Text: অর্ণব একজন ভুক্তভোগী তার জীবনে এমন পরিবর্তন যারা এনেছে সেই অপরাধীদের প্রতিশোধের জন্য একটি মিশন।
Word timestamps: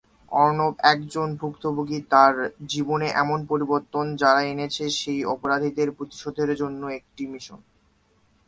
অর্ণব 0.31 0.73
একজন 0.93 1.27
ভুক্তভোগী 1.41 1.99
তার 2.11 2.35
জীবনে 2.67 3.07
এমন 3.23 3.39
পরিবর্তন 3.51 4.05
যারা 4.21 4.41
এনেছে 4.45 4.83
সেই 4.99 5.19
অপরাধীদের 5.33 5.87
প্রতিশোধের 5.97 6.49
জন্য 6.61 6.81
একটি 6.99 7.23
মিশন। 7.31 7.59